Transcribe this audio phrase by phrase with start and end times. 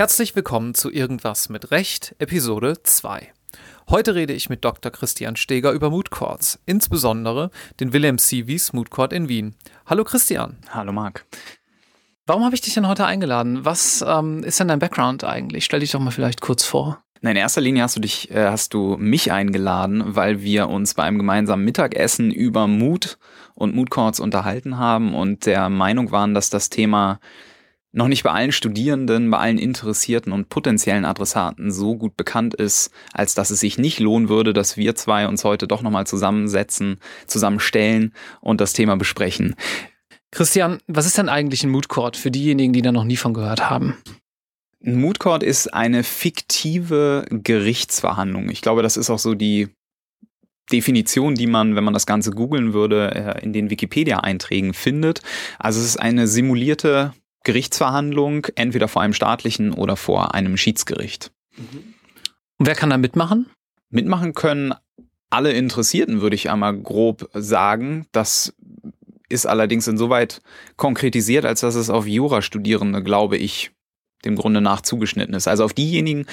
[0.00, 3.34] Herzlich willkommen zu Irgendwas mit Recht, Episode 2.
[3.90, 4.90] Heute rede ich mit Dr.
[4.90, 7.50] Christian Steger über Mood Courts, insbesondere
[7.80, 8.46] den Wilhelm C.
[8.46, 9.56] Wies Mood Court in Wien.
[9.84, 10.56] Hallo Christian.
[10.70, 11.26] Hallo Marc.
[12.24, 13.66] Warum habe ich dich denn heute eingeladen?
[13.66, 15.66] Was ähm, ist denn dein Background eigentlich?
[15.66, 17.02] Stell dich doch mal vielleicht kurz vor.
[17.20, 21.02] in erster Linie hast du dich, äh, hast du mich eingeladen, weil wir uns bei
[21.02, 23.18] einem gemeinsamen Mittagessen über Mood
[23.52, 27.20] und Mood Courts unterhalten haben und der Meinung waren, dass das Thema
[27.92, 32.90] noch nicht bei allen Studierenden, bei allen Interessierten und potenziellen Adressaten so gut bekannt ist,
[33.12, 36.98] als dass es sich nicht lohnen würde, dass wir zwei uns heute doch nochmal zusammensetzen,
[37.26, 39.56] zusammenstellen und das Thema besprechen.
[40.30, 43.34] Christian, was ist denn eigentlich ein Mood Court für diejenigen, die da noch nie von
[43.34, 43.96] gehört haben?
[44.84, 48.48] Ein Mood Court ist eine fiktive Gerichtsverhandlung.
[48.48, 49.68] Ich glaube, das ist auch so die
[50.70, 55.20] Definition, die man, wenn man das Ganze googeln würde, äh, in den Wikipedia-Einträgen findet.
[55.58, 57.12] Also es ist eine simulierte
[57.44, 61.32] Gerichtsverhandlung, entweder vor einem staatlichen oder vor einem Schiedsgericht.
[61.56, 63.46] Und wer kann da mitmachen?
[63.90, 64.74] Mitmachen können
[65.30, 68.06] alle Interessierten, würde ich einmal grob sagen.
[68.12, 68.54] Das
[69.28, 70.42] ist allerdings insoweit
[70.76, 73.70] konkretisiert, als dass es auf Jurastudierende, glaube ich,
[74.24, 75.48] dem Grunde nach zugeschnitten ist.
[75.48, 76.26] Also auf diejenigen,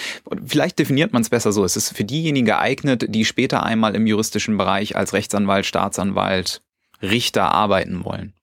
[0.46, 4.08] vielleicht definiert man es besser so, es ist für diejenigen geeignet, die später einmal im
[4.08, 6.62] juristischen Bereich als Rechtsanwalt, Staatsanwalt,
[7.02, 8.34] Richter arbeiten wollen.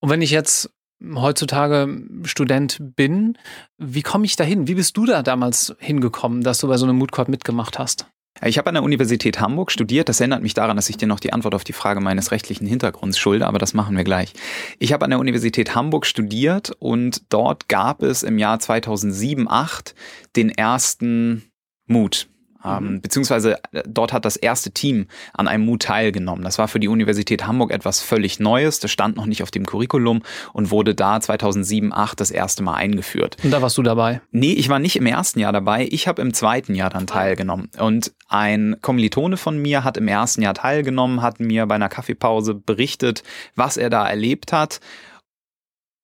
[0.00, 0.70] Und wenn ich jetzt
[1.14, 3.38] heutzutage Student bin,
[3.78, 4.66] wie komme ich da hin?
[4.66, 8.06] Wie bist du da damals hingekommen, dass du bei so einem Mood mitgemacht hast?
[8.44, 10.08] Ich habe an der Universität Hamburg studiert.
[10.10, 12.66] Das erinnert mich daran, dass ich dir noch die Antwort auf die Frage meines rechtlichen
[12.66, 14.34] Hintergrunds schulde, aber das machen wir gleich.
[14.78, 19.94] Ich habe an der Universität Hamburg studiert und dort gab es im Jahr 2007, 2008
[20.36, 21.44] den ersten
[21.86, 22.28] Mut.
[22.66, 23.00] Ähm, mhm.
[23.00, 26.44] beziehungsweise äh, dort hat das erste Team an einem MOOC teilgenommen.
[26.44, 28.80] Das war für die Universität Hamburg etwas völlig Neues.
[28.80, 30.22] Das stand noch nicht auf dem Curriculum
[30.52, 33.36] und wurde da 2007, 2008 das erste Mal eingeführt.
[33.42, 34.20] Und da warst du dabei?
[34.30, 35.88] Nee, ich war nicht im ersten Jahr dabei.
[35.90, 37.68] Ich habe im zweiten Jahr dann teilgenommen.
[37.78, 42.54] Und ein Kommilitone von mir hat im ersten Jahr teilgenommen, hat mir bei einer Kaffeepause
[42.54, 43.22] berichtet,
[43.54, 44.80] was er da erlebt hat.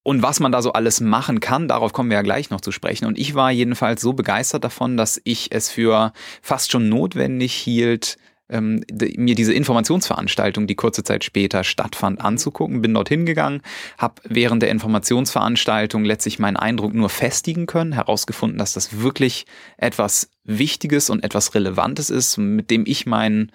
[0.03, 2.73] Und was man da so alles machen kann, darauf kommen wir ja gleich noch zu
[2.73, 3.07] sprechen.
[3.07, 8.17] Und ich war jedenfalls so begeistert davon, dass ich es für fast schon notwendig hielt,
[8.53, 8.85] ähm,
[9.17, 12.83] mir diese Informationsveranstaltung, die kurze Zeit später stattfand, anzugucken.
[12.83, 13.63] Bin dorthin gegangen,
[13.99, 19.47] habe während der Informationsveranstaltung letztlich meinen Eindruck nur festigen können, herausgefunden, dass das wirklich
[19.79, 23.53] etwas Wichtiges und etwas Relevantes ist, mit dem ich meinen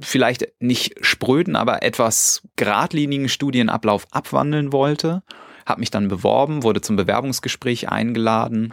[0.00, 5.22] vielleicht nicht spröden, aber etwas geradlinigen Studienablauf abwandeln wollte.
[5.66, 8.72] Habe mich dann beworben, wurde zum Bewerbungsgespräch eingeladen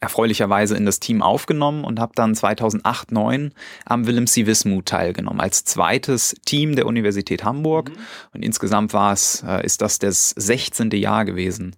[0.00, 3.52] erfreulicherweise in das Team aufgenommen und habe dann 2008, 2009
[3.84, 4.46] am Willem C.
[4.46, 7.90] Wismut teilgenommen als zweites Team der Universität Hamburg.
[7.90, 7.96] Mhm.
[8.32, 10.90] Und insgesamt war es, äh, ist das das 16.
[10.92, 11.74] Jahr gewesen.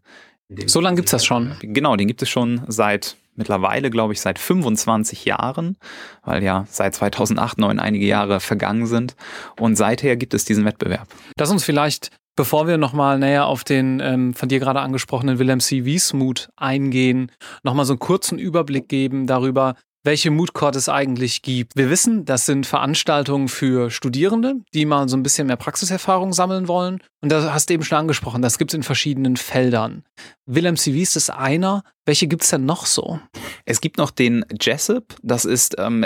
[0.67, 1.57] So lange gibt's das schon?
[1.63, 5.77] Genau, den gibt es schon seit mittlerweile, glaube ich, seit 25 Jahren,
[6.23, 9.17] weil ja seit 2008, 2009 einige Jahre vergangen sind.
[9.59, 11.09] Und seither gibt es diesen Wettbewerb.
[11.37, 15.61] Lass uns vielleicht Bevor wir nochmal näher auf den ähm, von dir gerade angesprochenen Wilhelm
[15.61, 15.85] C.
[15.85, 17.31] Wiesmuth eingehen,
[17.65, 21.77] nochmal so einen kurzen Überblick geben darüber, welche Mood Court es eigentlich gibt.
[21.77, 26.69] Wir wissen, das sind Veranstaltungen für Studierende, die mal so ein bisschen mehr Praxiserfahrung sammeln
[26.69, 27.01] wollen.
[27.21, 30.05] Und da hast du eben schon angesprochen, das gibt es in verschiedenen Feldern.
[30.47, 30.95] Wilhelm C.
[30.95, 31.83] Wies ist einer.
[32.07, 33.21] Welche gibt es denn noch so?
[33.65, 35.15] Es gibt noch den Jessup.
[35.23, 36.05] Das ist ähm,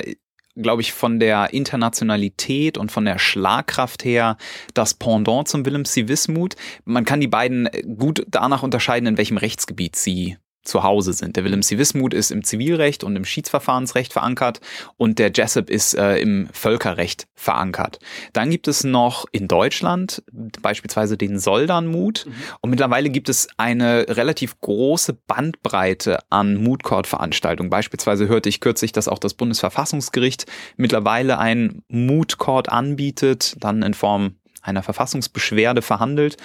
[0.57, 4.37] glaube ich, von der Internationalität und von der Schlagkraft her
[4.73, 6.09] das Pendant zum Willem C.
[6.09, 6.55] Wismut.
[6.85, 11.37] Man kann die beiden gut danach unterscheiden, in welchem Rechtsgebiet sie zu Hause sind.
[11.37, 11.79] Der Willem C.
[11.79, 14.61] Wismut ist im Zivilrecht und im Schiedsverfahrensrecht verankert
[14.97, 17.99] und der Jessup ist äh, im Völkerrecht verankert.
[18.33, 20.23] Dann gibt es noch in Deutschland
[20.63, 22.33] beispielsweise den Soldanmut mhm.
[22.61, 27.71] und mittlerweile gibt es eine relativ große Bandbreite an Mood Court Veranstaltungen.
[27.71, 30.47] Beispielsweise hörte ich kürzlich, dass auch das Bundesverfassungsgericht
[30.77, 36.37] mittlerweile ein Mood Court anbietet, dann in Form einer Verfassungsbeschwerde verhandelt.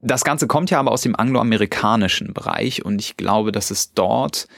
[0.00, 4.48] Das Ganze kommt ja aber aus dem angloamerikanischen Bereich und ich glaube, dass es dort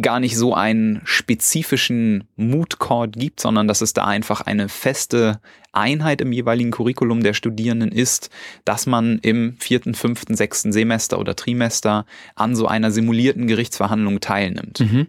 [0.00, 5.40] gar nicht so einen spezifischen Mood Court gibt, sondern dass es da einfach eine feste
[5.72, 8.30] Einheit im jeweiligen Curriculum der Studierenden ist,
[8.64, 14.80] dass man im vierten, fünften, sechsten Semester oder Trimester an so einer simulierten Gerichtsverhandlung teilnimmt.
[14.80, 15.06] Mhm.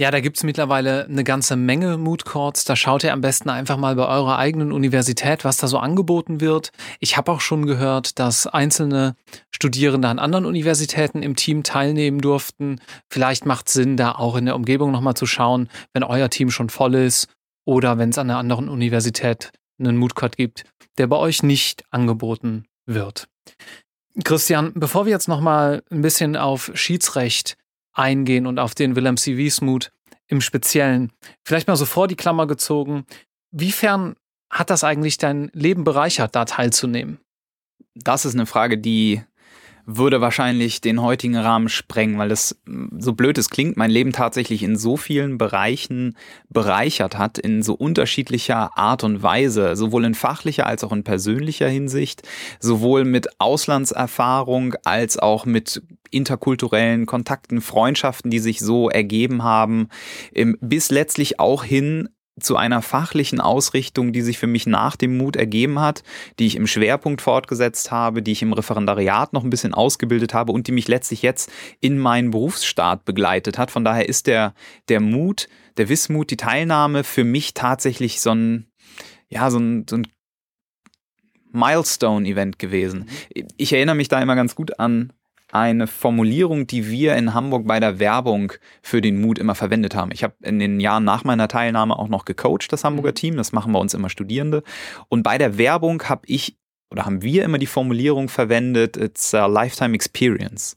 [0.00, 2.64] Ja, da gibt's mittlerweile eine ganze Menge Mood Courts.
[2.64, 6.40] Da schaut ihr am besten einfach mal bei eurer eigenen Universität, was da so angeboten
[6.40, 6.70] wird.
[7.00, 9.16] Ich habe auch schon gehört, dass einzelne
[9.50, 12.80] Studierende an anderen Universitäten im Team teilnehmen durften.
[13.10, 16.70] Vielleicht macht Sinn, da auch in der Umgebung nochmal zu schauen, wenn euer Team schon
[16.70, 17.26] voll ist
[17.64, 20.62] oder wenn es an einer anderen Universität einen Mood Court gibt,
[20.98, 23.26] der bei euch nicht angeboten wird.
[24.22, 27.56] Christian, bevor wir jetzt nochmal ein bisschen auf Schiedsrecht
[27.98, 29.36] eingehen und auf den Willem C.
[29.36, 29.92] Wiesmuth
[30.26, 31.12] im Speziellen.
[31.44, 33.04] Vielleicht mal so vor die Klammer gezogen.
[33.50, 34.14] Wiefern
[34.50, 37.18] hat das eigentlich dein Leben bereichert, da teilzunehmen?
[37.94, 39.22] Das ist eine Frage, die
[39.90, 42.60] würde wahrscheinlich den heutigen Rahmen sprengen, weil es,
[42.98, 46.14] so blöd es klingt, mein Leben tatsächlich in so vielen Bereichen
[46.50, 51.68] bereichert hat, in so unterschiedlicher Art und Weise, sowohl in fachlicher als auch in persönlicher
[51.68, 52.20] Hinsicht,
[52.60, 59.88] sowohl mit Auslandserfahrung als auch mit interkulturellen Kontakten, Freundschaften, die sich so ergeben haben,
[60.60, 65.36] bis letztlich auch hin zu einer fachlichen Ausrichtung, die sich für mich nach dem Mut
[65.36, 66.02] ergeben hat,
[66.38, 70.52] die ich im Schwerpunkt fortgesetzt habe, die ich im Referendariat noch ein bisschen ausgebildet habe
[70.52, 71.50] und die mich letztlich jetzt
[71.80, 73.70] in meinen Berufsstart begleitet hat.
[73.70, 74.54] Von daher ist der,
[74.88, 78.66] der Mut, der Wissmut, die Teilnahme für mich tatsächlich so ein,
[79.28, 80.06] ja, so ein, so ein
[81.52, 83.08] Milestone-Event gewesen.
[83.34, 83.46] Mhm.
[83.56, 85.12] Ich erinnere mich da immer ganz gut an
[85.50, 88.52] eine Formulierung, die wir in Hamburg bei der Werbung
[88.82, 90.10] für den Mut immer verwendet haben.
[90.12, 93.16] Ich habe in den Jahren nach meiner Teilnahme auch noch gecoacht, das Hamburger mhm.
[93.16, 93.36] Team.
[93.36, 94.62] Das machen bei uns immer Studierende.
[95.08, 96.56] Und bei der Werbung habe ich
[96.90, 100.74] oder haben wir immer die Formulierung verwendet, it's a lifetime experience.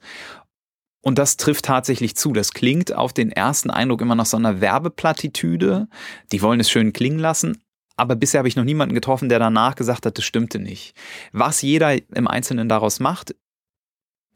[1.01, 2.31] Und das trifft tatsächlich zu.
[2.31, 5.87] Das klingt auf den ersten Eindruck immer nach so einer Werbeplattitüde.
[6.31, 7.63] Die wollen es schön klingen lassen.
[7.97, 10.95] Aber bisher habe ich noch niemanden getroffen, der danach gesagt hat, das stimmte nicht.
[11.31, 13.35] Was jeder im Einzelnen daraus macht,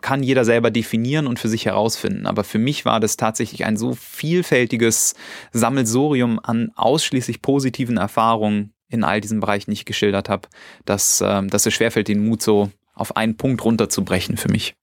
[0.05, 2.27] kann jeder selber definieren und für sich herausfinden.
[2.27, 5.15] Aber für mich war das tatsächlich ein so vielfältiges
[5.51, 10.47] Sammelsurium an ausschließlich positiven Erfahrungen in all diesen Bereichen, die ich geschildert habe,
[10.85, 14.75] dass, äh, dass es schwerfällt, den Mut so auf einen Punkt runterzubrechen für mich.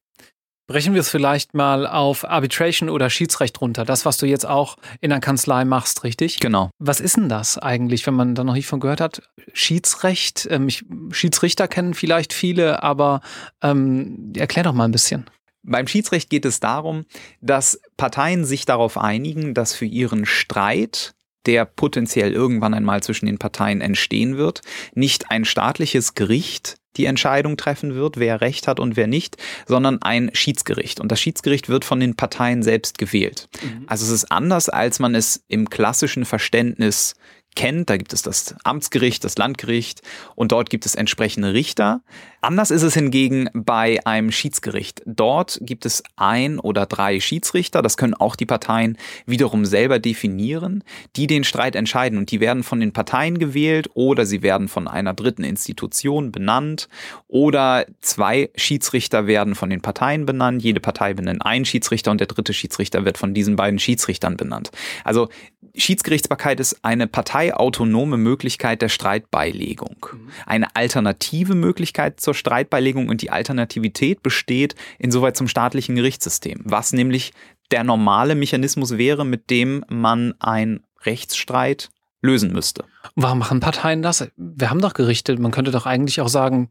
[0.68, 3.84] Brechen wir es vielleicht mal auf Arbitration oder Schiedsrecht runter.
[3.84, 6.38] Das, was du jetzt auch in der Kanzlei machst, richtig?
[6.38, 6.70] Genau.
[6.78, 9.22] Was ist denn das eigentlich, wenn man da noch nicht von gehört hat?
[9.52, 13.22] Schiedsrecht, ähm, ich, Schiedsrichter kennen vielleicht viele, aber
[13.60, 15.26] ähm, erklär doch mal ein bisschen.
[15.64, 17.06] Beim Schiedsrecht geht es darum,
[17.40, 21.14] dass Parteien sich darauf einigen, dass für ihren Streit
[21.46, 24.62] der potenziell irgendwann einmal zwischen den Parteien entstehen wird,
[24.94, 29.36] nicht ein staatliches Gericht die Entscheidung treffen wird, wer Recht hat und wer nicht,
[29.66, 31.00] sondern ein Schiedsgericht.
[31.00, 33.48] Und das Schiedsgericht wird von den Parteien selbst gewählt.
[33.62, 33.84] Mhm.
[33.86, 37.14] Also es ist anders, als man es im klassischen Verständnis
[37.54, 37.90] kennt.
[37.90, 40.02] Da gibt es das Amtsgericht, das Landgericht
[40.34, 42.02] und dort gibt es entsprechende Richter.
[42.40, 45.02] Anders ist es hingegen bei einem Schiedsgericht.
[45.06, 50.82] Dort gibt es ein oder drei Schiedsrichter, das können auch die Parteien wiederum selber definieren,
[51.14, 54.88] die den Streit entscheiden und die werden von den Parteien gewählt oder sie werden von
[54.88, 56.88] einer dritten Institution benannt
[57.28, 60.62] oder zwei Schiedsrichter werden von den Parteien benannt.
[60.62, 64.70] Jede Partei benennt einen Schiedsrichter und der dritte Schiedsrichter wird von diesen beiden Schiedsrichtern benannt.
[65.04, 65.28] Also
[65.74, 67.06] Schiedsgerichtsbarkeit ist eine
[67.50, 70.06] parteiautonome Möglichkeit der Streitbeilegung.
[70.46, 76.92] Eine alternative Möglichkeit zur zur Streitbeilegung und die Alternativität besteht insoweit zum staatlichen Gerichtssystem, was
[76.92, 77.32] nämlich
[77.70, 81.90] der normale Mechanismus wäre, mit dem man einen Rechtsstreit
[82.22, 82.84] lösen müsste.
[83.16, 84.28] Warum machen Parteien das?
[84.36, 85.36] Wir haben doch Gerichte.
[85.38, 86.70] Man könnte doch eigentlich auch sagen,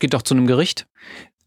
[0.00, 0.86] geht doch zu einem Gericht.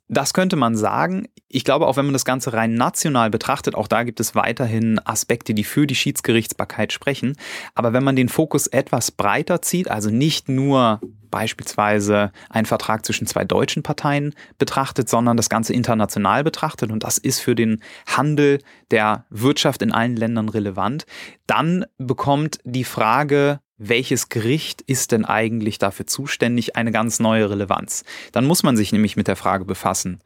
[0.10, 1.28] Das könnte man sagen.
[1.48, 5.00] Ich glaube, auch wenn man das Ganze rein national betrachtet, auch da gibt es weiterhin
[5.06, 7.36] Aspekte, die für die Schiedsgerichtsbarkeit sprechen.
[7.74, 11.00] Aber wenn man den Fokus etwas breiter zieht, also nicht nur
[11.32, 17.18] beispielsweise einen Vertrag zwischen zwei deutschen Parteien betrachtet, sondern das Ganze international betrachtet, und das
[17.18, 18.60] ist für den Handel
[18.92, 21.07] der Wirtschaft in allen Ländern relevant,
[21.48, 28.04] dann bekommt die Frage welches Gericht ist denn eigentlich dafür zuständig, eine ganz neue Relevanz.
[28.31, 30.21] Dann muss man sich nämlich mit der Frage befassen,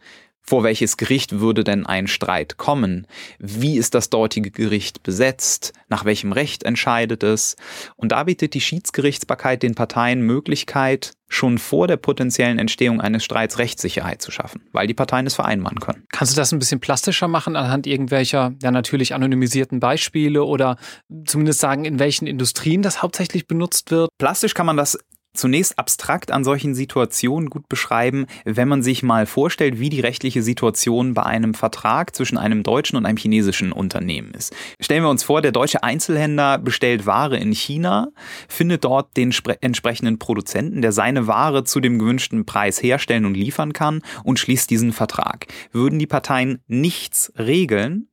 [0.48, 3.06] vor welches Gericht würde denn ein Streit kommen?
[3.38, 5.74] Wie ist das dortige Gericht besetzt?
[5.90, 7.58] Nach welchem Recht entscheidet es?
[7.98, 13.60] Und da bietet die Schiedsgerichtsbarkeit den Parteien Möglichkeit, schon vor der potenziellen Entstehung eines Streits
[13.60, 16.06] Rechtssicherheit zu schaffen, weil die Parteien es vereinbaren können.
[16.10, 20.78] Kannst du das ein bisschen plastischer machen anhand irgendwelcher, ja natürlich anonymisierten Beispiele oder
[21.26, 24.10] zumindest sagen, in welchen Industrien das hauptsächlich benutzt wird?
[24.18, 24.98] Plastisch kann man das
[25.38, 30.42] zunächst abstrakt an solchen Situationen gut beschreiben, wenn man sich mal vorstellt, wie die rechtliche
[30.44, 34.56] Situation bei einem Vertrag zwischen einem deutschen und einem chinesischen Unternehmen ist.
[34.80, 38.10] Stellen wir uns vor, der deutsche Einzelhändler bestellt Ware in China,
[38.48, 43.74] findet dort den entsprechenden Produzenten, der seine Ware zu dem gewünschten Preis herstellen und liefern
[43.74, 45.48] kann und schließt diesen Vertrag.
[45.72, 48.08] Würden die Parteien nichts regeln,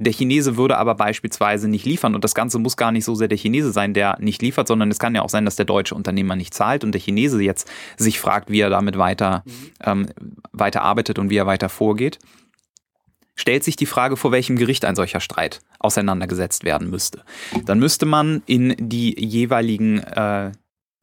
[0.00, 3.28] der Chinese würde aber beispielsweise nicht liefern und das Ganze muss gar nicht so sehr
[3.28, 5.94] der Chinese sein, der nicht liefert, sondern es kann ja auch sein, dass der deutsche
[5.94, 9.52] Unternehmer nicht zahlt und der Chinese jetzt sich fragt, wie er damit weiter, mhm.
[9.84, 10.06] ähm,
[10.52, 12.18] weiter arbeitet und wie er weiter vorgeht.
[13.34, 17.22] Stellt sich die Frage, vor welchem Gericht ein solcher Streit auseinandergesetzt werden müsste.
[17.64, 20.52] Dann müsste man in die jeweiligen äh,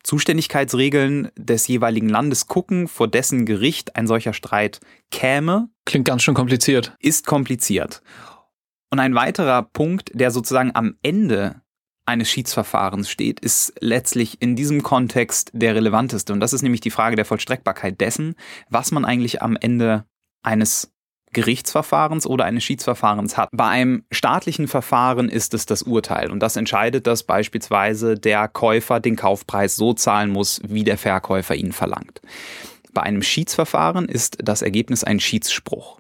[0.04, 4.80] Zuständigkeitsregeln des jeweiligen Landes gucken, vor dessen Gericht ein solcher Streit
[5.12, 5.70] käme.
[5.86, 6.96] Klingt ganz schön kompliziert.
[7.00, 8.01] Ist kompliziert.
[8.89, 11.62] Und ein weiterer Punkt, der sozusagen am Ende
[12.06, 16.32] eines Schiedsverfahrens steht, ist letztlich in diesem Kontext der relevanteste.
[16.32, 18.36] Und das ist nämlich die Frage der Vollstreckbarkeit dessen,
[18.70, 20.06] was man eigentlich am Ende
[20.41, 20.94] eines
[21.34, 23.50] Gerichtsverfahrens oder eines Schiedsverfahrens hat.
[23.51, 29.01] Bei einem staatlichen Verfahren ist es das Urteil und das entscheidet, dass beispielsweise der Käufer
[29.01, 32.22] den Kaufpreis so zahlen muss, wie der Verkäufer ihn verlangt.
[32.94, 36.00] Bei einem Schiedsverfahren ist das Ergebnis ein Schiedsspruch.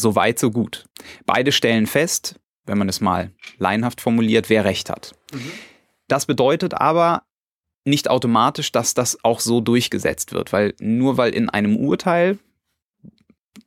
[0.00, 0.86] So weit, so gut.
[1.26, 5.14] Beide stellen fest, wenn man es mal laienhaft formuliert, wer recht hat.
[5.32, 5.50] Mhm.
[6.08, 7.22] Das bedeutet aber
[7.84, 12.38] nicht automatisch, dass das auch so durchgesetzt wird, weil nur weil in einem Urteil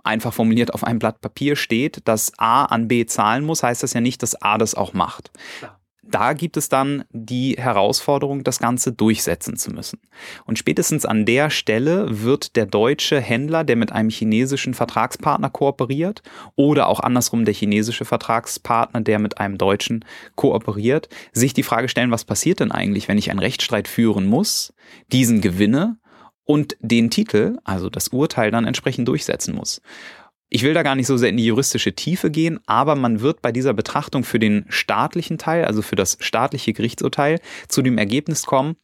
[0.04, 3.94] einfach formuliert auf einem Blatt Papier steht, dass A an B zahlen muss, heißt das
[3.94, 5.32] ja nicht, dass A das auch macht.
[5.62, 10.00] Ja da gibt es dann die Herausforderung, das Ganze durchsetzen zu müssen.
[10.46, 16.22] Und spätestens an der Stelle wird der deutsche Händler, der mit einem chinesischen Vertragspartner kooperiert,
[16.56, 20.06] oder auch andersrum der chinesische Vertragspartner, der mit einem deutschen
[20.36, 24.74] kooperiert, sich die Frage stellen, was passiert denn eigentlich, wenn ich einen Rechtsstreit führen muss,
[25.12, 25.98] diesen gewinne
[26.46, 29.82] und den Titel, also das Urteil dann entsprechend durchsetzen muss.
[30.50, 33.42] Ich will da gar nicht so sehr in die juristische Tiefe gehen, aber man wird
[33.42, 38.46] bei dieser Betrachtung für den staatlichen Teil, also für das staatliche Gerichtsurteil, zu dem Ergebnis
[38.46, 38.76] kommen,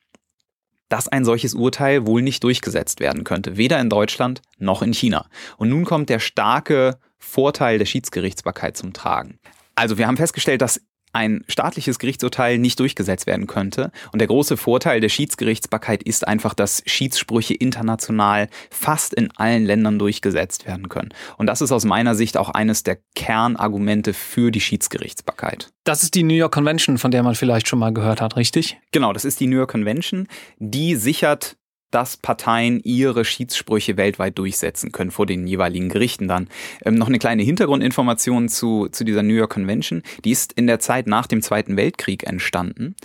[0.89, 5.29] dass ein solches Urteil wohl nicht durchgesetzt werden könnte, weder in Deutschland noch in China.
[5.57, 9.39] Und nun kommt der starke Vorteil der Schiedsgerichtsbarkeit zum Tragen.
[9.75, 10.81] Also wir haben festgestellt, dass
[11.13, 13.91] ein staatliches Gerichtsurteil nicht durchgesetzt werden könnte.
[14.11, 19.99] Und der große Vorteil der Schiedsgerichtsbarkeit ist einfach, dass Schiedssprüche international fast in allen Ländern
[19.99, 21.09] durchgesetzt werden können.
[21.37, 25.69] Und das ist aus meiner Sicht auch eines der Kernargumente für die Schiedsgerichtsbarkeit.
[25.83, 28.77] Das ist die New York Convention, von der man vielleicht schon mal gehört hat, richtig?
[28.91, 30.27] Genau, das ist die New York Convention.
[30.57, 31.57] Die sichert
[31.91, 36.49] dass Parteien ihre Schiedssprüche weltweit durchsetzen können vor den jeweiligen Gerichten dann.
[36.85, 40.03] Ähm, noch eine kleine Hintergrundinformation zu, zu dieser New York Convention.
[40.23, 42.95] Die ist in der Zeit nach dem Zweiten Weltkrieg entstanden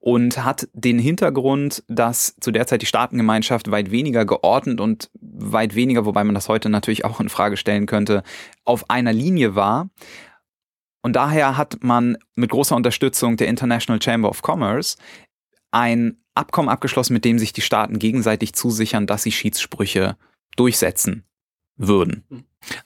[0.00, 5.74] und hat den Hintergrund, dass zu der Zeit die Staatengemeinschaft weit weniger geordnet und weit
[5.74, 8.22] weniger, wobei man das heute natürlich auch in Frage stellen könnte,
[8.64, 9.90] auf einer Linie war.
[11.02, 14.96] Und daher hat man mit großer Unterstützung der International Chamber of Commerce
[15.70, 20.16] ein Abkommen abgeschlossen, mit dem sich die Staaten gegenseitig zusichern, dass sie Schiedssprüche
[20.56, 21.24] durchsetzen
[21.76, 22.24] würden.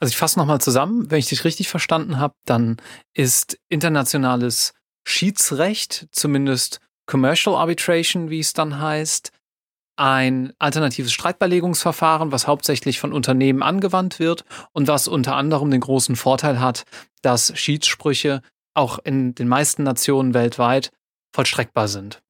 [0.00, 2.76] Also ich fasse nochmal zusammen, wenn ich dich richtig verstanden habe, dann
[3.14, 9.32] ist internationales Schiedsrecht, zumindest Commercial Arbitration, wie es dann heißt,
[9.96, 16.16] ein alternatives Streitbeilegungsverfahren, was hauptsächlich von Unternehmen angewandt wird und was unter anderem den großen
[16.16, 16.84] Vorteil hat,
[17.22, 18.42] dass Schiedssprüche
[18.74, 20.90] auch in den meisten Nationen weltweit
[21.34, 22.22] vollstreckbar sind.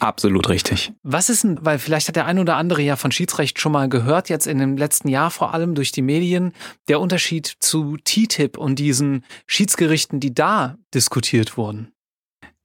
[0.00, 0.92] Absolut richtig.
[1.02, 3.88] Was ist denn, weil vielleicht hat der ein oder andere ja von Schiedsrecht schon mal
[3.88, 6.52] gehört, jetzt in dem letzten Jahr vor allem durch die Medien,
[6.88, 11.92] der Unterschied zu TTIP und diesen Schiedsgerichten, die da diskutiert wurden?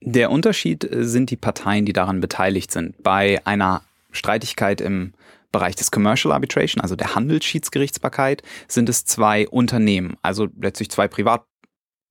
[0.01, 3.01] Der Unterschied äh, sind die Parteien, die daran beteiligt sind.
[3.01, 5.13] Bei einer Streitigkeit im
[5.51, 11.45] Bereich des Commercial Arbitration, also der Handelsschiedsgerichtsbarkeit, sind es zwei Unternehmen, also letztlich zwei Privat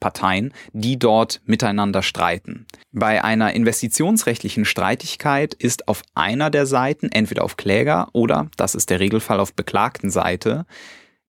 [0.03, 2.67] Parteien, die dort miteinander streiten.
[2.91, 8.91] Bei einer investitionsrechtlichen Streitigkeit ist auf einer der Seiten, entweder auf Kläger oder, das ist
[8.91, 10.67] der Regelfall auf beklagten Seite,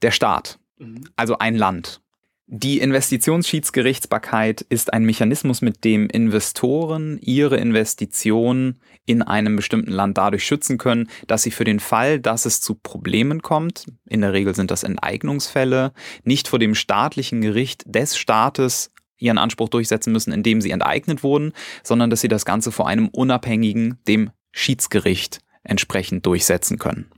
[0.02, 1.06] der Staat, mhm.
[1.16, 2.02] also ein Land.
[2.48, 10.46] Die Investitionsschiedsgerichtsbarkeit ist ein Mechanismus, mit dem Investoren ihre Investitionen in einem bestimmten Land dadurch
[10.46, 14.56] schützen können, dass sie für den Fall, dass es zu Problemen kommt, in der Regel
[14.56, 15.94] sind das Enteignungsfälle,
[16.26, 21.54] nicht vor dem staatlichen Gericht des Staates ihren Anspruch durchsetzen müssen, indem sie enteignet wurden,
[21.82, 27.10] sondern dass sie das Ganze vor einem unabhängigen, dem Schiedsgericht entsprechend durchsetzen können.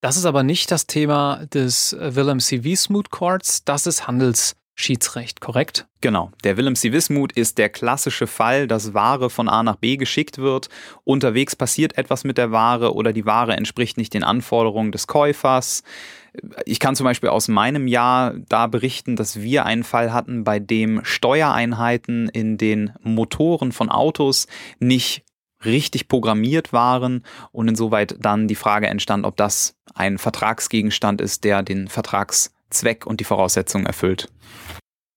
[0.00, 2.62] Das ist aber nicht das Thema des äh, Willem C.
[2.62, 5.88] Wismut Courts, das ist Handelsschiedsrecht, korrekt?
[6.00, 6.30] Genau.
[6.44, 6.92] Der Willem C.
[6.92, 10.68] Wismut ist der klassische Fall, dass Ware von A nach B geschickt wird.
[11.02, 15.82] Unterwegs passiert etwas mit der Ware oder die Ware entspricht nicht den Anforderungen des Käufers.
[16.64, 20.60] Ich kann zum Beispiel aus meinem Jahr da berichten, dass wir einen Fall hatten, bei
[20.60, 24.46] dem Steuereinheiten in den Motoren von Autos
[24.78, 25.24] nicht
[25.64, 31.62] richtig programmiert waren und insoweit dann die Frage entstand, ob das ein Vertragsgegenstand ist, der
[31.62, 34.28] den Vertragszweck und die Voraussetzungen erfüllt.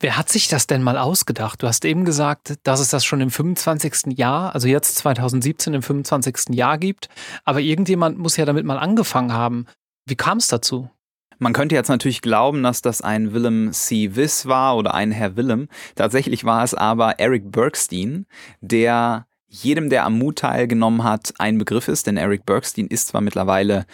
[0.02, 1.62] Wer hat sich das denn mal ausgedacht?
[1.62, 4.18] Du hast eben gesagt, dass es das schon im 25.
[4.18, 6.56] Jahr, also jetzt 2017 im 25.
[6.56, 7.08] Jahr gibt,
[7.46, 9.68] aber irgendjemand muss ja damit mal angefangen haben.
[10.08, 10.90] Wie kam es dazu?
[11.38, 14.16] Man könnte jetzt natürlich glauben, dass das ein Willem C.
[14.16, 15.70] Wiss war oder ein Herr Willem.
[15.96, 18.26] Tatsächlich war es aber Eric Bergstein,
[18.62, 23.22] der jedem, der am Mut teilgenommen hat, ein Begriff ist, denn Eric Bergstein ist zwar
[23.22, 23.86] mittlerweile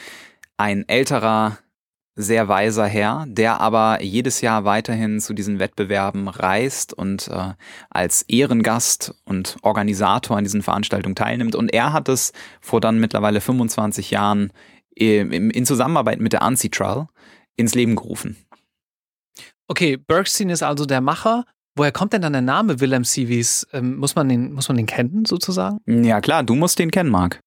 [0.55, 1.57] ein älterer
[2.15, 7.53] sehr weiser Herr, der aber jedes Jahr weiterhin zu diesen Wettbewerben reist und äh,
[7.91, 11.53] als Ehrengast und Organisator an diesen Veranstaltungen teilnimmt.
[11.53, 14.51] Und er hat es vor dann mittlerweile 25 Jahren
[14.95, 17.07] in, Zusammenarbeit mit der Ancitral
[17.55, 18.35] ins Leben gerufen.
[19.67, 21.45] Okay, Bergstein ist also der Macher.
[21.77, 23.67] Woher kommt denn dann der Name Willem Sivis?
[23.72, 25.79] Ähm, muss, man den, muss man den kennen, sozusagen?
[26.03, 27.39] Ja, klar, du musst den kennen, Marc.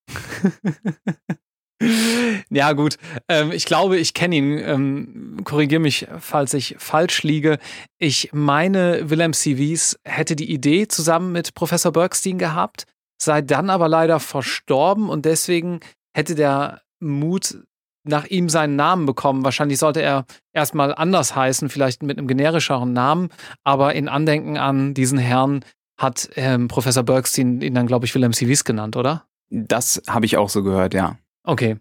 [2.51, 2.97] ja, gut.
[3.29, 4.59] Ähm, ich glaube, ich kenne ihn.
[4.59, 7.59] Ähm, Korrigiere mich, falls ich falsch liege.
[7.99, 12.85] Ich meine, Willem Sivis hätte die Idee zusammen mit Professor Bergstein gehabt,
[13.21, 15.81] sei dann aber leider verstorben und deswegen
[16.15, 17.59] hätte der Mut
[18.05, 19.45] nach ihm seinen Namen bekommen.
[19.45, 23.29] Wahrscheinlich sollte er erstmal anders heißen, vielleicht mit einem generischeren Namen,
[23.65, 25.65] aber in Andenken an diesen Herrn
[25.99, 29.27] hat ähm, Professor Bergstein ihn dann, glaube ich, Willem Sivis genannt, oder?
[29.51, 31.19] Das habe ich auch so gehört, ja.
[31.45, 31.77] Okay.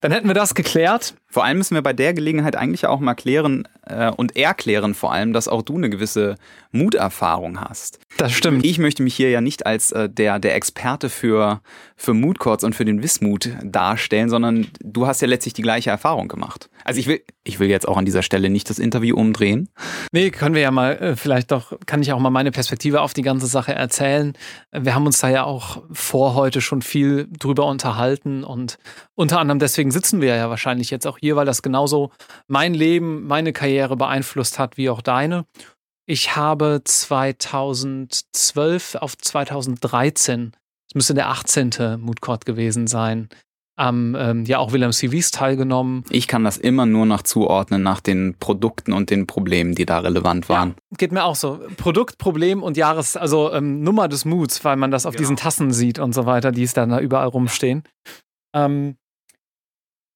[0.00, 1.14] Dann hätten wir das geklärt.
[1.32, 5.14] Vor allem müssen wir bei der Gelegenheit eigentlich auch mal klären äh, und erklären vor
[5.14, 6.36] allem, dass auch du eine gewisse
[6.72, 8.00] Muterfahrung hast.
[8.18, 8.66] Das stimmt.
[8.66, 11.62] Ich möchte mich hier ja nicht als äh, der, der Experte für,
[11.96, 16.28] für Moodcourts und für den Wismut darstellen, sondern du hast ja letztlich die gleiche Erfahrung
[16.28, 16.68] gemacht.
[16.84, 19.70] Also ich will, ich will jetzt auch an dieser Stelle nicht das Interview umdrehen.
[20.12, 23.14] Nee, können wir ja mal, äh, vielleicht doch, kann ich auch mal meine Perspektive auf
[23.14, 24.34] die ganze Sache erzählen.
[24.70, 28.78] Wir haben uns da ja auch vor heute schon viel drüber unterhalten und
[29.14, 32.10] unter anderem deswegen sitzen wir ja wahrscheinlich jetzt auch hier, weil das genauso
[32.48, 35.46] mein Leben, meine Karriere beeinflusst hat wie auch deine.
[36.04, 40.52] Ich habe 2012 auf 2013,
[40.88, 42.00] das müsste der 18.
[42.00, 43.28] Moodcourt gewesen sein,
[43.76, 46.04] am ähm, ja auch Wilhelm CVs teilgenommen.
[46.10, 50.00] Ich kann das immer nur noch zuordnen nach den Produkten und den Problemen, die da
[50.00, 50.74] relevant waren.
[50.90, 51.60] Ja, geht mir auch so.
[51.76, 55.20] Produkt, Problem und Jahres, also ähm, Nummer des Moods, weil man das auf genau.
[55.20, 57.84] diesen Tassen sieht und so weiter, die es dann da überall rumstehen.
[58.54, 58.96] Ähm,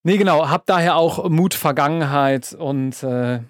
[0.07, 3.41] nee, genau, hab daher auch Mut Vergangenheit und äh,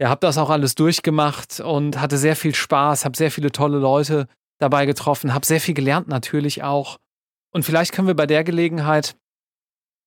[0.00, 3.78] ja, hab das auch alles durchgemacht und hatte sehr viel Spaß, hab sehr viele tolle
[3.78, 4.26] Leute
[4.58, 6.98] dabei getroffen, hab sehr viel gelernt natürlich auch
[7.52, 9.16] und vielleicht können wir bei der Gelegenheit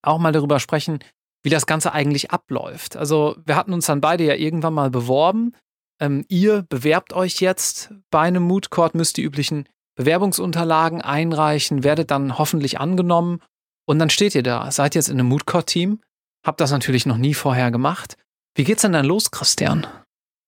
[0.02, 1.00] auch mal darüber sprechen,
[1.44, 2.98] wie das Ganze eigentlich abläuft.
[2.98, 5.56] Also wir hatten uns dann beide ja irgendwann mal beworben.
[6.02, 12.12] Ähm, ihr bewerbt euch jetzt bei einem Mood Court, müsst die üblichen Bewerbungsunterlagen einreichen, werdet
[12.12, 13.40] dann hoffentlich angenommen
[13.86, 16.00] und dann steht ihr da, seid jetzt in einem Mood Court Team,
[16.44, 18.18] habt das natürlich noch nie vorher gemacht.
[18.56, 19.88] Wie geht's denn dann los, Christian?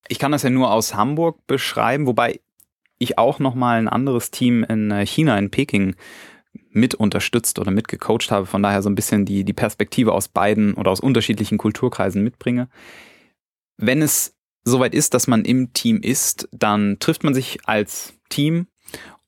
[0.08, 2.40] Ich kann das ja nur aus Hamburg beschreiben, wobei
[3.00, 5.96] ich auch noch mal ein anderes Team in äh, China in Peking
[6.70, 10.28] mit unterstützt oder mit gecoacht habe, von daher so ein bisschen die, die Perspektive aus
[10.28, 12.70] beiden oder aus unterschiedlichen Kulturkreisen mitbringe.
[13.78, 18.68] Wenn es soweit ist, dass man im Team ist, dann trifft man sich als Team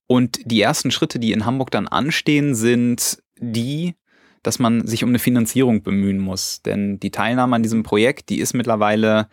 [0.08, 3.96] und die ersten Schritte, die in Hamburg dann anstehen, sind die,
[4.44, 6.62] dass man sich um eine Finanzierung bemühen muss.
[6.62, 9.28] Denn die Teilnahme an diesem Projekt, die ist mittlerweile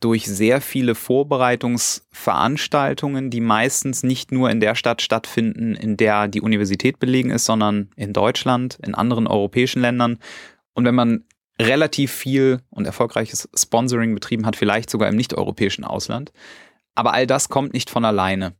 [0.00, 6.40] durch sehr viele Vorbereitungsveranstaltungen, die meistens nicht nur in der Stadt stattfinden, in der die
[6.40, 10.18] Universität belegen ist, sondern in Deutschland, in anderen europäischen Ländern.
[10.74, 11.24] Und wenn man
[11.60, 16.30] relativ viel und erfolgreiches Sponsoring betrieben hat, vielleicht sogar im nicht-europäischen Ausland.
[16.94, 18.54] Aber all das kommt nicht von alleine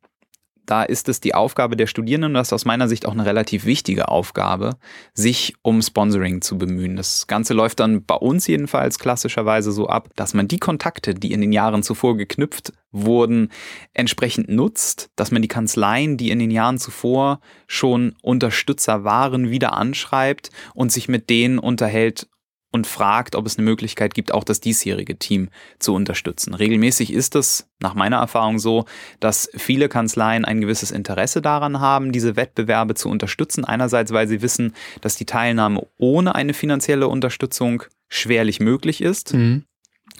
[0.68, 3.24] da ist es die Aufgabe der Studierenden, und das ist aus meiner Sicht auch eine
[3.24, 4.76] relativ wichtige Aufgabe,
[5.14, 6.96] sich um Sponsoring zu bemühen.
[6.96, 11.33] Das Ganze läuft dann bei uns jedenfalls klassischerweise so ab, dass man die Kontakte, die
[11.33, 13.50] in den Jahren zuvor geknüpft wurden,
[13.94, 19.72] entsprechend nutzt, dass man die Kanzleien, die in den Jahren zuvor schon Unterstützer waren, wieder
[19.72, 22.28] anschreibt und sich mit denen unterhält,
[22.70, 26.54] und fragt, ob es eine Möglichkeit gibt, auch das diesjährige Team zu unterstützen.
[26.54, 28.85] Regelmäßig ist es nach meiner Erfahrung so,
[29.20, 33.64] dass viele Kanzleien ein gewisses Interesse daran haben, diese Wettbewerbe zu unterstützen.
[33.64, 39.35] Einerseits, weil sie wissen, dass die Teilnahme ohne eine finanzielle Unterstützung schwerlich möglich ist.
[39.35, 39.64] Mhm.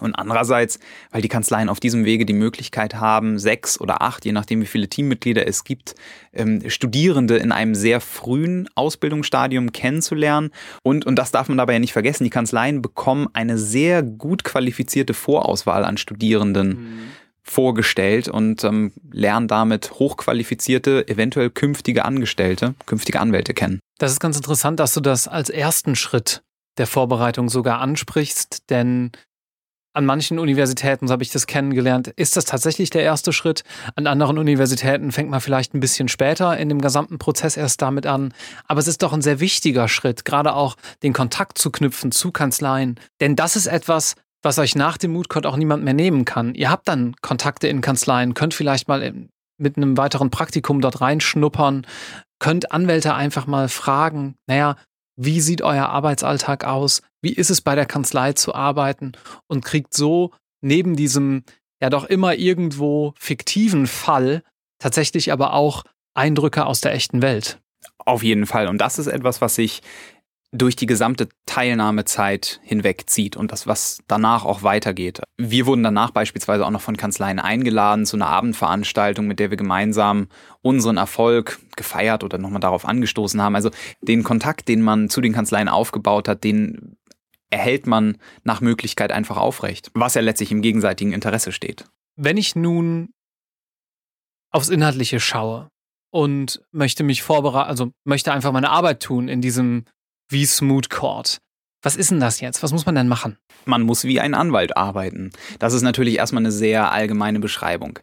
[0.01, 0.79] Und andererseits,
[1.11, 4.67] weil die Kanzleien auf diesem Wege die Möglichkeit haben, sechs oder acht, je nachdem wie
[4.67, 5.95] viele Teammitglieder es gibt,
[6.33, 10.51] ähm, Studierende in einem sehr frühen Ausbildungsstadium kennenzulernen.
[10.83, 14.45] Und, und das darf man dabei ja nicht vergessen, die Kanzleien bekommen eine sehr gut
[14.45, 16.69] qualifizierte Vorauswahl an Studierenden.
[16.69, 16.99] Mhm
[17.49, 23.81] vorgestellt und ähm, lernen damit hochqualifizierte, eventuell künftige Angestellte, künftige Anwälte kennen.
[23.99, 26.43] Das ist ganz interessant, dass du das als ersten Schritt
[26.77, 29.11] der Vorbereitung sogar ansprichst, denn
[29.99, 33.65] an manchen Universitäten, so habe ich das kennengelernt, ist das tatsächlich der erste Schritt.
[33.97, 38.07] An anderen Universitäten fängt man vielleicht ein bisschen später in dem gesamten Prozess erst damit
[38.07, 38.33] an.
[38.69, 42.31] Aber es ist doch ein sehr wichtiger Schritt, gerade auch den Kontakt zu knüpfen zu
[42.31, 43.01] Kanzleien.
[43.21, 46.55] Denn das ist etwas, was euch nach dem Moodcode auch niemand mehr nehmen kann.
[46.55, 49.13] Ihr habt dann Kontakte in Kanzleien, könnt vielleicht mal
[49.57, 51.85] mit einem weiteren Praktikum dort reinschnuppern,
[52.39, 54.77] könnt Anwälte einfach mal fragen, naja,
[55.19, 59.13] wie sieht euer Arbeitsalltag aus, wie ist es bei der Kanzlei zu arbeiten
[59.49, 61.43] und kriegt so neben diesem
[61.83, 64.43] ja doch immer irgendwo fiktiven Fall
[64.79, 67.61] tatsächlich aber auch Eindrücke aus der echten Welt.
[67.99, 68.69] Auf jeden Fall.
[68.69, 69.83] Und das ist etwas, was sich
[70.51, 75.21] durch die gesamte Teilnahmezeit hinwegzieht und das, was danach auch weitergeht.
[75.37, 79.59] Wir wurden danach beispielsweise auch noch von Kanzleien eingeladen zu einer Abendveranstaltung, mit der wir
[79.59, 80.29] gemeinsam
[80.63, 83.57] unseren Erfolg gefeiert oder nochmal darauf angestoßen haben.
[83.57, 86.97] Also den Kontakt, den man zu den Kanzleien aufgebaut hat, den
[87.51, 91.85] erhält man nach Möglichkeit einfach aufrecht, was ja letztlich im gegenseitigen Interesse steht.
[92.17, 93.11] Wenn ich nun
[94.51, 95.69] aufs Inhaltliche schaue
[96.11, 99.85] und möchte mich vorbereiten, also möchte einfach meine Arbeit tun in diesem
[100.29, 101.39] wie Smooth Court.
[101.83, 102.63] Was ist denn das jetzt?
[102.63, 103.39] Was muss man denn machen?
[103.65, 105.31] Man muss wie ein Anwalt arbeiten.
[105.59, 107.99] Das ist natürlich erstmal eine sehr allgemeine Beschreibung.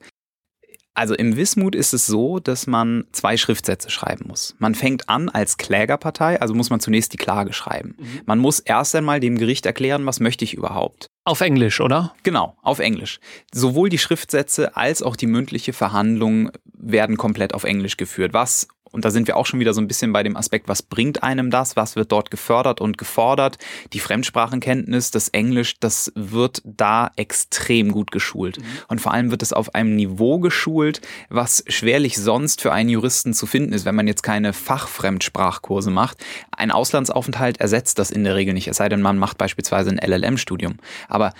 [0.96, 4.56] Also im Wismut ist es so, dass man zwei Schriftsätze schreiben muss.
[4.60, 7.96] Man fängt an als Klägerpartei, also muss man zunächst die Klage schreiben.
[8.00, 8.22] Mhm.
[8.26, 11.08] Man muss erst einmal dem Gericht erklären, was möchte ich überhaupt.
[11.26, 12.16] Auf Englisch, oder?
[12.24, 13.20] Genau, auf Englisch.
[13.54, 19.04] Sowohl die Schriftsätze als auch die mündliche Verhandlung werden komplett auf Englisch geführt, was und
[19.04, 21.52] da sind wir auch schon wieder so ein bisschen bei dem Aspekt, was bringt einem
[21.52, 23.58] das, was wird dort gefördert und gefordert.
[23.92, 28.58] Die Fremdsprachenkenntnis, das Englisch, das wird da extrem gut geschult.
[28.58, 28.64] Mhm.
[28.88, 33.34] Und vor allem wird es auf einem Niveau geschult, was schwerlich sonst für einen Juristen
[33.34, 36.24] zu finden ist, wenn man jetzt keine Fachfremdsprachkurse macht.
[36.56, 40.00] Ein Auslandsaufenthalt ersetzt das in der Regel nicht, es sei denn, man macht beispielsweise ein
[40.00, 40.78] LLM-Studium.
[41.10, 41.34] Aber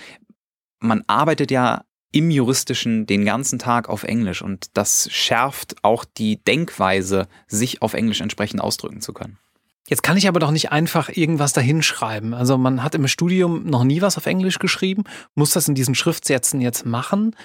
[0.78, 1.84] man arbeitet ja
[2.16, 7.92] im Juristischen den ganzen Tag auf Englisch und das schärft auch die Denkweise, sich auf
[7.92, 9.38] Englisch entsprechend ausdrücken zu können.
[9.86, 12.32] Jetzt kann ich aber doch nicht einfach irgendwas dahinschreiben.
[12.32, 15.94] Also man hat im Studium noch nie was auf Englisch geschrieben, muss das in diesen
[15.94, 17.36] Schriftsätzen jetzt machen.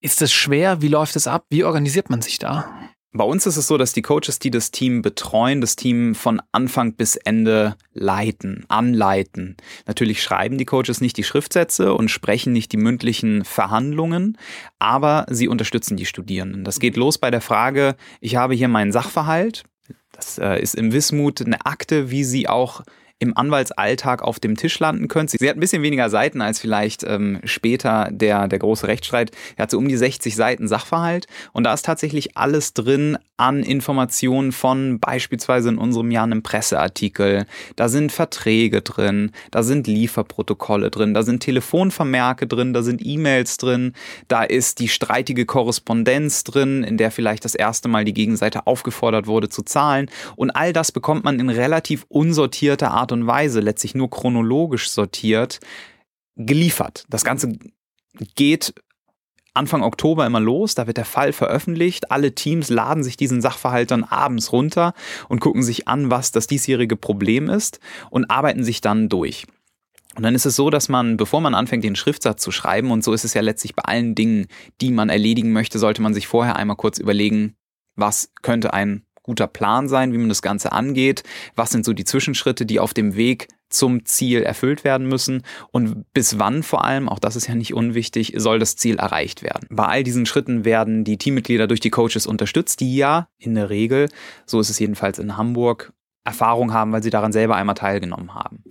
[0.00, 0.80] Ist es schwer?
[0.80, 1.46] Wie läuft es ab?
[1.50, 2.72] Wie organisiert man sich da?
[3.14, 6.40] Bei uns ist es so, dass die Coaches, die das Team betreuen, das Team von
[6.50, 9.58] Anfang bis Ende leiten, anleiten.
[9.86, 14.38] Natürlich schreiben die Coaches nicht die Schriftsätze und sprechen nicht die mündlichen Verhandlungen,
[14.78, 16.64] aber sie unterstützen die Studierenden.
[16.64, 19.64] Das geht los bei der Frage, ich habe hier meinen Sachverhalt.
[20.12, 22.82] Das äh, ist im Wismut eine Akte, wie sie auch
[23.22, 25.30] im Anwaltsalltag auf dem Tisch landen könnt.
[25.30, 29.30] Sie hat ein bisschen weniger Seiten als vielleicht ähm, später der, der große Rechtsstreit.
[29.56, 33.62] Er hat so um die 60 Seiten Sachverhalt und da ist tatsächlich alles drin an
[33.62, 37.46] Informationen von beispielsweise in unserem Jahr einem Presseartikel.
[37.76, 43.56] Da sind Verträge drin, da sind Lieferprotokolle drin, da sind Telefonvermerke drin, da sind E-Mails
[43.56, 43.92] drin,
[44.26, 49.28] da ist die streitige Korrespondenz drin, in der vielleicht das erste Mal die Gegenseite aufgefordert
[49.28, 53.94] wurde zu zahlen und all das bekommt man in relativ unsortierter Art und Weise, letztlich
[53.94, 55.60] nur chronologisch sortiert,
[56.36, 57.04] geliefert.
[57.08, 57.58] Das Ganze
[58.34, 58.74] geht
[59.54, 62.10] Anfang Oktober immer los, da wird der Fall veröffentlicht.
[62.10, 64.94] Alle Teams laden sich diesen Sachverhalt dann abends runter
[65.28, 67.78] und gucken sich an, was das diesjährige Problem ist
[68.10, 69.46] und arbeiten sich dann durch.
[70.14, 73.04] Und dann ist es so, dass man, bevor man anfängt, den Schriftsatz zu schreiben, und
[73.04, 74.46] so ist es ja letztlich bei allen Dingen,
[74.80, 77.54] die man erledigen möchte, sollte man sich vorher einmal kurz überlegen,
[77.94, 81.22] was könnte ein guter Plan sein, wie man das Ganze angeht,
[81.54, 86.12] was sind so die Zwischenschritte, die auf dem Weg zum Ziel erfüllt werden müssen und
[86.12, 89.66] bis wann vor allem, auch das ist ja nicht unwichtig, soll das Ziel erreicht werden.
[89.70, 93.70] Bei all diesen Schritten werden die Teammitglieder durch die Coaches unterstützt, die ja in der
[93.70, 94.08] Regel,
[94.44, 95.92] so ist es jedenfalls in Hamburg,
[96.24, 98.62] Erfahrung haben, weil sie daran selber einmal teilgenommen haben.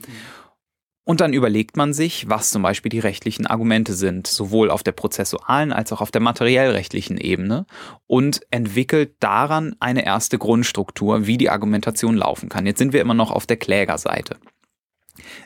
[1.11, 4.93] Und dann überlegt man sich, was zum Beispiel die rechtlichen Argumente sind, sowohl auf der
[4.93, 7.65] prozessualen als auch auf der materiellrechtlichen Ebene
[8.07, 12.65] und entwickelt daran eine erste Grundstruktur, wie die Argumentation laufen kann.
[12.65, 14.37] Jetzt sind wir immer noch auf der Klägerseite.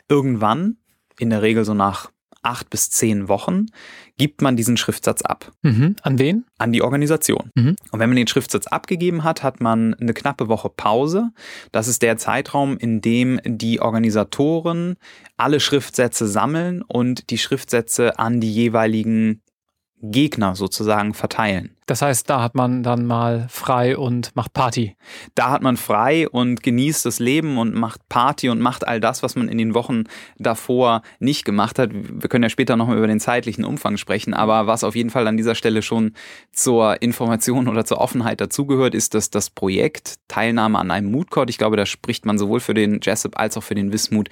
[0.08, 0.76] Irgendwann,
[1.18, 2.12] in der Regel so nach
[2.46, 3.66] acht bis zehn Wochen
[4.18, 5.52] gibt man diesen Schriftsatz ab.
[5.62, 5.96] Mhm.
[6.02, 6.44] An wen?
[6.58, 7.50] An die Organisation.
[7.54, 7.76] Mhm.
[7.90, 11.30] Und wenn man den Schriftsatz abgegeben hat, hat man eine knappe Woche Pause.
[11.72, 14.96] Das ist der Zeitraum, in dem die Organisatoren
[15.36, 19.42] alle Schriftsätze sammeln und die Schriftsätze an die jeweiligen
[20.10, 21.76] Gegner sozusagen verteilen.
[21.86, 24.96] Das heißt, da hat man dann mal frei und macht Party.
[25.36, 29.22] Da hat man frei und genießt das Leben und macht Party und macht all das,
[29.22, 30.04] was man in den Wochen
[30.36, 31.90] davor nicht gemacht hat.
[31.92, 35.28] Wir können ja später nochmal über den zeitlichen Umfang sprechen, aber was auf jeden Fall
[35.28, 36.14] an dieser Stelle schon
[36.52, 41.58] zur Information oder zur Offenheit dazugehört, ist, dass das Projekt Teilnahme an einem Moodcourt, ich
[41.58, 44.28] glaube, da spricht man sowohl für den Jessup als auch für den Wismut,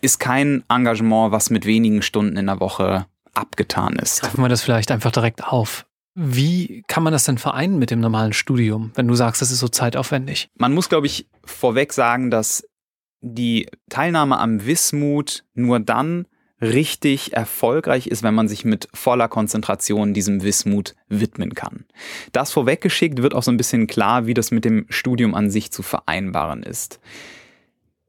[0.00, 4.22] ist kein Engagement, was mit wenigen Stunden in der Woche abgetan ist.
[4.22, 5.86] Greifen wir das vielleicht einfach direkt auf.
[6.14, 9.60] Wie kann man das denn vereinen mit dem normalen Studium, wenn du sagst, das ist
[9.60, 10.50] so zeitaufwendig?
[10.56, 12.66] Man muss, glaube ich, vorweg sagen, dass
[13.20, 16.26] die Teilnahme am Wismut nur dann
[16.60, 21.84] richtig erfolgreich ist, wenn man sich mit voller Konzentration diesem Wismut widmen kann.
[22.32, 25.70] Das vorweggeschickt wird auch so ein bisschen klar, wie das mit dem Studium an sich
[25.70, 26.98] zu vereinbaren ist.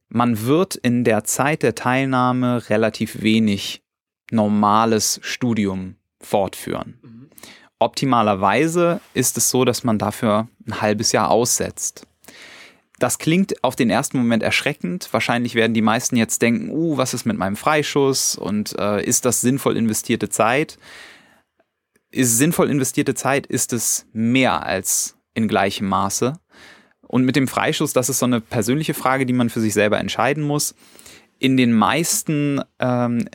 [0.09, 3.83] man wird in der Zeit der Teilnahme relativ wenig
[4.31, 6.99] normales Studium fortführen.
[7.01, 7.29] Mhm.
[7.79, 12.05] Optimalerweise ist es so, dass man dafür ein halbes Jahr aussetzt.
[12.99, 15.07] Das klingt auf den ersten Moment erschreckend.
[15.11, 19.23] Wahrscheinlich werden die meisten jetzt denken, uh, was ist mit meinem Freischuss und äh, ist
[19.23, 20.77] das sinnvoll investierte Zeit?
[22.11, 26.33] Ist sinnvoll investierte Zeit, ist es mehr als in gleichem Maße.
[27.01, 29.99] Und mit dem Freischuss, das ist so eine persönliche Frage, die man für sich selber
[29.99, 30.75] entscheiden muss.
[31.39, 33.29] In den meisten ähm,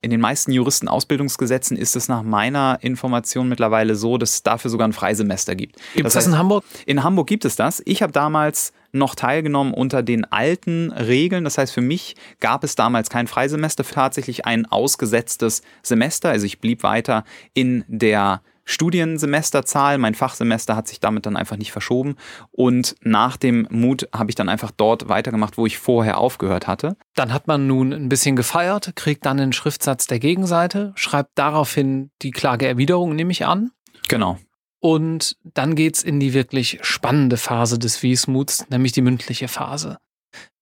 [0.00, 4.86] in den meisten Juristenausbildungsgesetzen ist es nach meiner Information mittlerweile so, dass es dafür sogar
[4.86, 5.76] ein Freisemester gibt.
[5.94, 6.64] Gibt es das, heißt, in Hamburg?
[6.86, 7.82] In Hamburg gibt es das.
[7.84, 11.44] Ich habe damals noch teilgenommen unter den alten Regeln.
[11.44, 16.30] Das heißt, für mich gab es damals kein Freisemester, tatsächlich ein ausgesetztes Semester.
[16.30, 19.96] Also ich blieb weiter in der Studiensemesterzahl.
[19.96, 22.16] Mein Fachsemester hat sich damit dann einfach nicht verschoben.
[22.50, 26.96] Und nach dem Mut habe ich dann einfach dort weitergemacht, wo ich vorher aufgehört hatte.
[27.14, 32.10] Dann hat man nun ein bisschen gefeiert, kriegt dann den Schriftsatz der Gegenseite, schreibt daraufhin
[32.20, 33.70] die Klageerwiderung, nehme ich an.
[34.08, 34.38] Genau.
[34.80, 39.96] Und dann geht's in die wirklich spannende Phase des Wiesmuts, nämlich die mündliche Phase.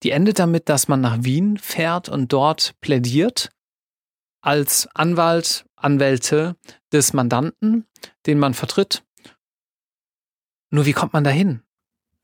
[0.05, 3.51] Die endet damit, dass man nach Wien fährt und dort plädiert
[4.47, 6.57] als Anwalt, Anwälte
[6.93, 7.85] des Mandanten,
[8.27, 9.03] den man vertritt.
[10.71, 11.63] Nur wie kommt man dahin?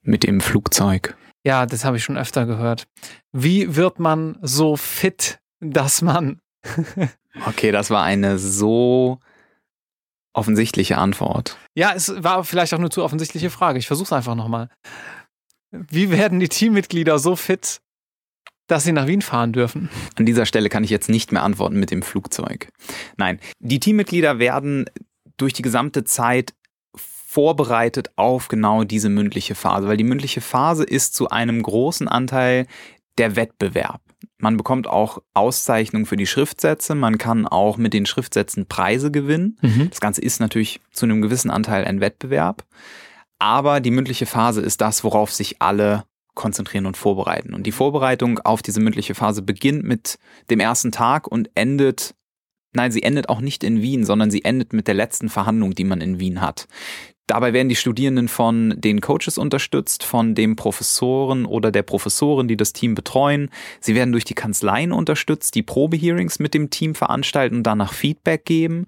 [0.02, 1.16] Mit dem Flugzeug.
[1.44, 2.86] Ja, das habe ich schon öfter gehört.
[3.32, 6.40] Wie wird man so fit, dass man.
[7.46, 9.18] okay, das war eine so
[10.32, 11.58] offensichtliche Antwort.
[11.74, 13.80] Ja, es war vielleicht auch eine zu offensichtliche Frage.
[13.80, 14.68] Ich versuche es einfach nochmal.
[15.72, 17.81] Wie werden die Teammitglieder so fit,
[18.66, 19.90] dass sie nach Wien fahren dürfen?
[20.16, 22.68] An dieser Stelle kann ich jetzt nicht mehr antworten mit dem Flugzeug.
[23.16, 24.86] Nein, die Teammitglieder werden
[25.36, 26.54] durch die gesamte Zeit
[26.96, 32.66] vorbereitet auf genau diese mündliche Phase, weil die mündliche Phase ist zu einem großen Anteil
[33.18, 34.00] der Wettbewerb.
[34.38, 36.94] Man bekommt auch Auszeichnungen für die Schriftsätze.
[36.94, 39.58] Man kann auch mit den Schriftsätzen Preise gewinnen.
[39.62, 39.88] Mhm.
[39.90, 42.64] Das Ganze ist natürlich zu einem gewissen Anteil ein Wettbewerb.
[43.38, 47.54] Aber die mündliche Phase ist das, worauf sich alle konzentrieren und vorbereiten.
[47.54, 50.18] Und die Vorbereitung auf diese mündliche Phase beginnt mit
[50.50, 52.14] dem ersten Tag und endet,
[52.72, 55.84] nein, sie endet auch nicht in Wien, sondern sie endet mit der letzten Verhandlung, die
[55.84, 56.66] man in Wien hat.
[57.26, 62.56] Dabei werden die Studierenden von den Coaches unterstützt, von dem Professoren oder der Professorin, die
[62.56, 63.48] das Team betreuen.
[63.80, 68.44] Sie werden durch die Kanzleien unterstützt, die Probehearings mit dem Team veranstalten und danach Feedback
[68.44, 68.86] geben.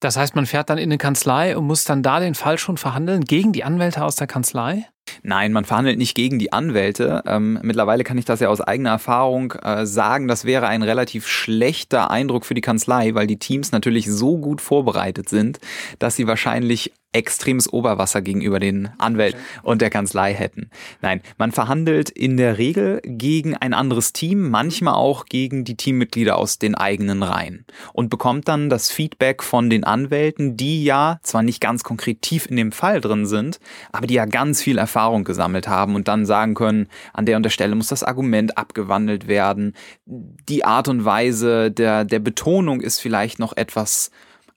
[0.00, 2.76] Das heißt, man fährt dann in eine Kanzlei und muss dann da den Fall schon
[2.76, 4.86] verhandeln gegen die Anwälte aus der Kanzlei?
[5.22, 7.22] Nein, man verhandelt nicht gegen die Anwälte.
[7.26, 11.26] Ähm, mittlerweile kann ich das ja aus eigener Erfahrung äh, sagen, das wäre ein relativ
[11.26, 15.58] schlechter Eindruck für die Kanzlei, weil die Teams natürlich so gut vorbereitet sind,
[15.98, 20.70] dass sie wahrscheinlich extremes Oberwasser gegenüber den Anwälten und der Kanzlei hätten.
[21.00, 26.36] Nein, man verhandelt in der Regel gegen ein anderes Team, manchmal auch gegen die Teammitglieder
[26.36, 31.42] aus den eigenen Reihen und bekommt dann das Feedback von den Anwälten, die ja zwar
[31.42, 33.58] nicht ganz konkret tief in dem Fall drin sind,
[33.90, 37.42] aber die ja ganz viel Erfahrung gesammelt haben und dann sagen können, an der und
[37.42, 39.74] der Stelle muss das Argument abgewandelt werden.
[40.04, 44.10] Die Art und Weise der, der Betonung ist vielleicht noch etwas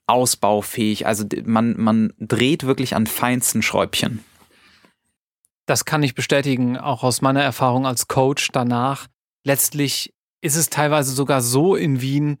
[0.06, 1.06] ausbaufähig.
[1.06, 4.24] Also man, man dreht wirklich an feinsten Schräubchen.
[5.66, 9.06] Das kann ich bestätigen, auch aus meiner Erfahrung als Coach danach.
[9.44, 12.38] Letztlich ist es teilweise sogar so in Wien,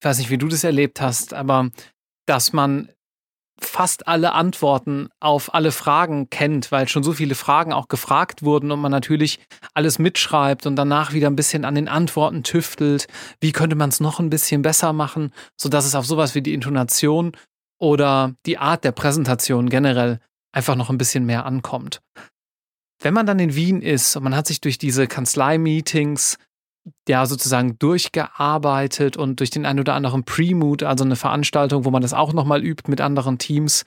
[0.00, 1.70] ich weiß nicht, wie du das erlebt hast, aber
[2.26, 2.90] dass man
[3.60, 8.70] fast alle Antworten auf alle Fragen kennt, weil schon so viele Fragen auch gefragt wurden
[8.70, 9.40] und man natürlich
[9.74, 13.06] alles mitschreibt und danach wieder ein bisschen an den Antworten tüftelt.
[13.40, 16.54] Wie könnte man es noch ein bisschen besser machen, sodass es auf sowas wie die
[16.54, 17.32] Intonation
[17.78, 20.20] oder die Art der Präsentation generell
[20.52, 22.00] einfach noch ein bisschen mehr ankommt.
[23.00, 26.38] Wenn man dann in Wien ist und man hat sich durch diese Kanzlei-Meetings
[27.08, 32.02] ja sozusagen durchgearbeitet und durch den ein oder anderen Pre-Mood, also eine Veranstaltung, wo man
[32.02, 33.84] das auch nochmal übt mit anderen Teams.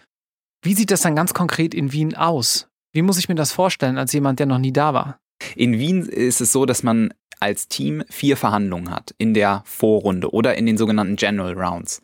[0.63, 2.69] Wie sieht das dann ganz konkret in Wien aus?
[2.93, 5.19] Wie muss ich mir das vorstellen als jemand, der noch nie da war?
[5.55, 10.31] In Wien ist es so, dass man als Team vier Verhandlungen hat in der Vorrunde
[10.31, 12.01] oder in den sogenannten General Rounds.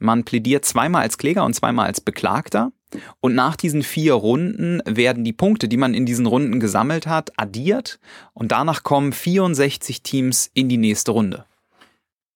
[0.00, 2.72] Man plädiert zweimal als Kläger und zweimal als Beklagter.
[3.20, 7.32] Und nach diesen vier Runden werden die Punkte, die man in diesen Runden gesammelt hat,
[7.36, 7.98] addiert.
[8.32, 11.44] Und danach kommen 64 Teams in die nächste Runde.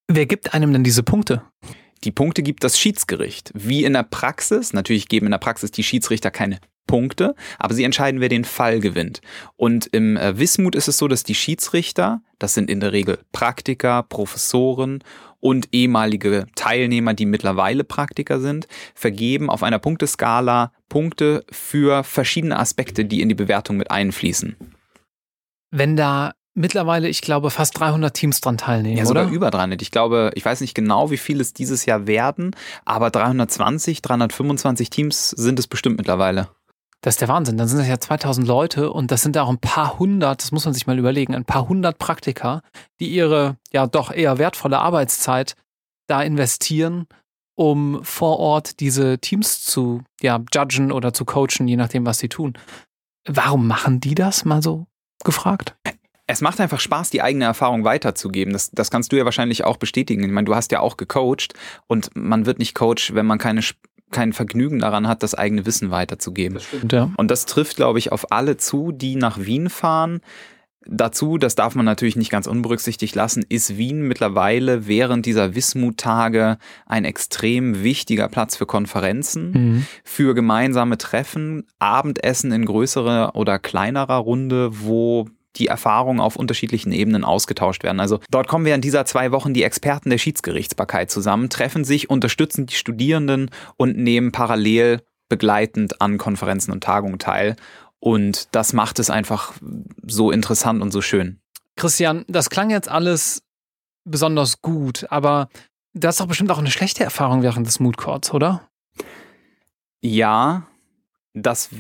[0.09, 1.43] Wer gibt einem denn diese Punkte?
[2.05, 3.51] Die Punkte gibt das Schiedsgericht.
[3.55, 7.85] Wie in der Praxis, natürlich geben in der Praxis die Schiedsrichter keine Punkte, aber sie
[7.85, 9.21] entscheiden, wer den Fall gewinnt.
[9.57, 13.19] Und im äh, Wismut ist es so, dass die Schiedsrichter, das sind in der Regel
[13.33, 15.03] Praktiker, Professoren
[15.41, 23.05] und ehemalige Teilnehmer, die mittlerweile Praktiker sind, vergeben auf einer Punkteskala Punkte für verschiedene Aspekte,
[23.05, 24.57] die in die Bewertung mit einfließen.
[25.71, 28.97] Wenn da mittlerweile, ich glaube, fast 300 Teams dran teilnehmen.
[28.97, 29.35] Ja, sogar oder?
[29.35, 29.83] über 300.
[29.83, 34.89] Ich glaube, ich weiß nicht genau, wie viel es dieses Jahr werden, aber 320, 325
[34.89, 36.49] Teams sind es bestimmt mittlerweile.
[37.05, 37.59] Das ist der Wahnsinn.
[37.59, 40.65] Dann sind das ja 2000 Leute und das sind auch ein paar hundert, das muss
[40.65, 42.63] man sich mal überlegen, ein paar hundert Praktiker,
[42.99, 45.55] die ihre ja doch eher wertvolle Arbeitszeit
[46.07, 47.07] da investieren,
[47.57, 52.31] um vor Ort diese Teams zu ja, judgen oder zu coachen, je nachdem, was sie
[52.31, 52.55] tun.
[53.29, 54.87] Warum machen die das mal so
[55.25, 55.77] gefragt?
[56.27, 58.55] Es macht einfach Spaß, die eigene Erfahrung weiterzugeben.
[58.55, 60.25] Das, das kannst du ja wahrscheinlich auch bestätigen.
[60.25, 61.53] Ich meine, du hast ja auch gecoacht
[61.87, 63.61] und man wird nicht Coach, wenn man keine
[64.15, 66.55] kein Vergnügen daran hat, das eigene Wissen weiterzugeben.
[66.55, 67.11] Das stimmt, ja.
[67.17, 70.21] Und das trifft, glaube ich, auf alle zu, die nach Wien fahren.
[70.87, 76.59] Dazu, das darf man natürlich nicht ganz unberücksichtigt lassen, ist Wien mittlerweile während dieser Wismut-Tage
[76.87, 79.87] ein extrem wichtiger Platz für Konferenzen, mhm.
[80.05, 87.25] für gemeinsame Treffen, Abendessen in größerer oder kleinerer Runde, wo die Erfahrungen auf unterschiedlichen Ebenen
[87.25, 88.01] ausgetauscht werden.
[88.01, 92.67] Also dort kommen in dieser zwei Wochen die Experten der Schiedsgerichtsbarkeit zusammen, treffen sich, unterstützen
[92.67, 97.57] die Studierenden und nehmen parallel begleitend an Konferenzen und Tagungen teil.
[98.01, 99.55] Und das macht es einfach
[100.07, 101.41] so interessant und so schön.
[101.77, 103.43] Christian, das klang jetzt alles
[104.05, 105.49] besonders gut, aber
[105.95, 108.69] das ist doch bestimmt auch eine schlechte Erfahrung während des Mood Courts, oder?
[110.03, 110.67] Ja,
[111.33, 111.71] das,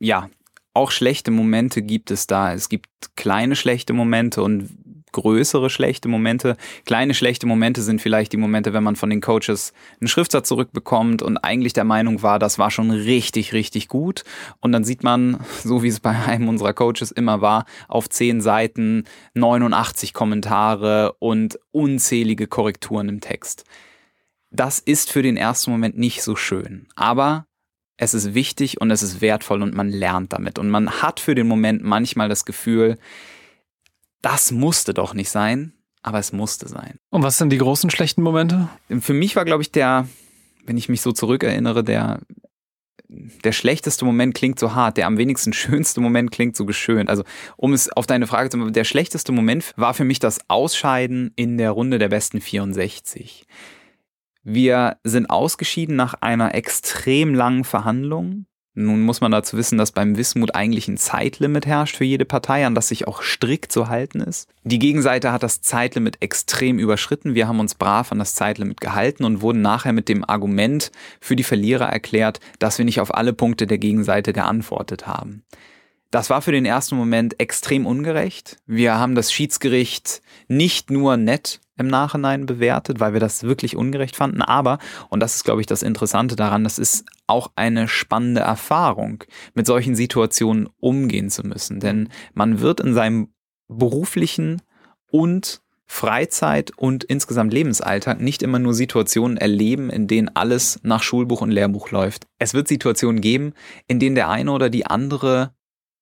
[0.00, 0.28] ja,
[0.74, 2.52] auch schlechte Momente gibt es da.
[2.52, 4.68] Es gibt kleine schlechte Momente und
[5.12, 6.56] größere schlechte Momente.
[6.84, 11.22] Kleine schlechte Momente sind vielleicht die Momente, wenn man von den Coaches einen Schriftsatz zurückbekommt
[11.22, 14.24] und eigentlich der Meinung war, das war schon richtig, richtig gut.
[14.60, 18.40] Und dann sieht man, so wie es bei einem unserer Coaches immer war, auf zehn
[18.40, 19.04] Seiten
[19.34, 23.64] 89 Kommentare und unzählige Korrekturen im Text.
[24.50, 26.86] Das ist für den ersten Moment nicht so schön.
[26.96, 27.47] Aber
[27.98, 30.58] es ist wichtig und es ist wertvoll und man lernt damit.
[30.58, 32.96] Und man hat für den Moment manchmal das Gefühl,
[34.22, 36.98] das musste doch nicht sein, aber es musste sein.
[37.10, 38.68] Und was sind die großen schlechten Momente?
[39.00, 40.08] Für mich war, glaube ich, der,
[40.64, 42.20] wenn ich mich so zurückerinnere, der,
[43.08, 47.10] der schlechteste Moment klingt so hart, der am wenigsten schönste Moment klingt so geschönt.
[47.10, 47.24] Also,
[47.56, 51.32] um es auf deine Frage zu machen, der schlechteste Moment war für mich das Ausscheiden
[51.34, 53.44] in der Runde der besten 64.
[54.42, 58.46] Wir sind ausgeschieden nach einer extrem langen Verhandlung.
[58.80, 62.64] Nun muss man dazu wissen, dass beim Wismut eigentlich ein Zeitlimit herrscht für jede Partei,
[62.64, 64.48] an das sich auch strikt zu halten ist.
[64.62, 67.34] Die Gegenseite hat das Zeitlimit extrem überschritten.
[67.34, 71.34] Wir haben uns brav an das Zeitlimit gehalten und wurden nachher mit dem Argument für
[71.34, 75.42] die Verlierer erklärt, dass wir nicht auf alle Punkte der Gegenseite geantwortet haben.
[76.12, 78.58] Das war für den ersten Moment extrem ungerecht.
[78.64, 84.16] Wir haben das Schiedsgericht nicht nur nett im Nachhinein bewertet, weil wir das wirklich ungerecht
[84.16, 84.42] fanden.
[84.42, 89.24] Aber, und das ist, glaube ich, das Interessante daran, das ist auch eine spannende Erfahrung,
[89.54, 91.80] mit solchen Situationen umgehen zu müssen.
[91.80, 93.28] Denn man wird in seinem
[93.68, 94.62] beruflichen
[95.10, 101.40] und Freizeit und insgesamt Lebensalltag nicht immer nur Situationen erleben, in denen alles nach Schulbuch
[101.40, 102.26] und Lehrbuch läuft.
[102.38, 103.54] Es wird Situationen geben,
[103.86, 105.54] in denen der eine oder die andere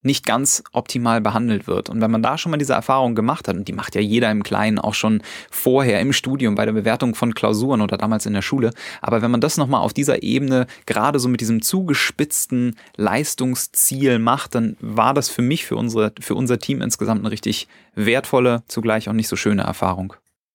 [0.07, 1.90] nicht ganz optimal behandelt wird.
[1.90, 4.31] Und wenn man da schon mal diese Erfahrung gemacht hat, und die macht ja jeder
[4.31, 8.33] im Kleinen auch schon vorher im Studium bei der Bewertung von Klausuren oder damals in
[8.33, 8.71] der Schule,
[9.03, 14.55] aber wenn man das nochmal auf dieser Ebene gerade so mit diesem zugespitzten Leistungsziel macht,
[14.55, 19.09] dann war das für mich, für, unsere, für unser Team insgesamt eine richtig wertvolle, zugleich
[19.09, 20.14] auch nicht so schöne Erfahrung.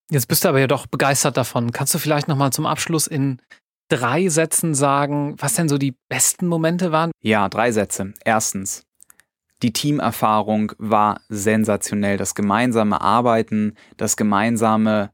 [0.10, 1.72] Jetzt bist du aber ja doch begeistert davon.
[1.72, 3.40] Kannst du vielleicht nochmal zum Abschluss in
[3.90, 7.12] drei Sätzen sagen, was denn so die besten Momente waren?
[7.22, 8.14] Ja, drei Sätze.
[8.24, 8.84] Erstens,
[9.62, 12.18] die Teamerfahrung war sensationell.
[12.18, 15.12] Das gemeinsame Arbeiten, das gemeinsame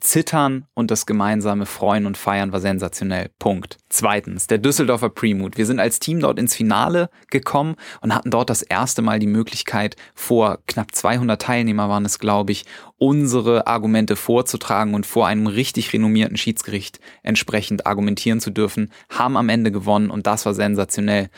[0.00, 3.30] Zittern und das gemeinsame Freuen und Feiern war sensationell.
[3.38, 3.76] Punkt.
[3.90, 5.58] Zweitens, der Düsseldorfer Premood.
[5.58, 9.26] Wir sind als Team dort ins Finale gekommen und hatten dort das erste Mal die
[9.26, 12.64] Möglichkeit, vor knapp 200 Teilnehmer waren es, glaube ich,
[12.96, 19.50] unsere Argumente vorzutragen und vor einem richtig renommierten Schiedsgericht entsprechend argumentieren zu dürfen, haben am
[19.50, 21.28] Ende gewonnen und das war sensationell.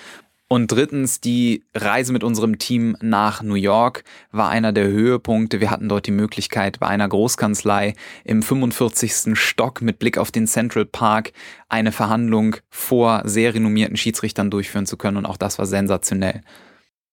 [0.53, 5.63] Und drittens, die Reise mit unserem Team nach New York war einer der Höhepunkte.
[5.63, 9.35] Wir hatten dort die Möglichkeit, bei einer Großkanzlei im 45.
[9.35, 11.33] Stock mit Blick auf den Central Park
[11.71, 15.17] eine Verhandlung vor sehr renommierten Schiedsrichtern durchführen zu können.
[15.17, 16.43] Und auch das war sensationell.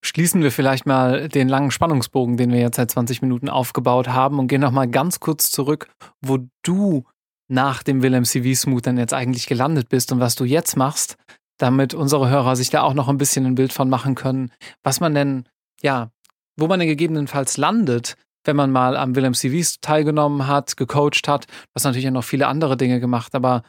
[0.02, 4.38] Schließen wir vielleicht mal den langen Spannungsbogen, den wir jetzt seit 20 Minuten aufgebaut haben
[4.40, 5.88] und gehen nochmal ganz kurz zurück,
[6.20, 7.06] wo du
[7.48, 11.16] nach dem Willem CV Smooth dann jetzt eigentlich gelandet bist und was du jetzt machst
[11.60, 14.51] damit unsere Hörer sich da auch noch ein bisschen ein Bild von machen können,
[14.82, 15.47] was man denn,
[15.82, 16.10] ja,
[16.57, 21.45] wo man denn gegebenenfalls landet, wenn man mal am Willem CVs teilgenommen hat, gecoacht hat.
[21.76, 23.64] Hast natürlich auch noch viele andere Dinge gemacht, aber